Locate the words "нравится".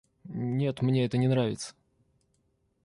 1.27-1.75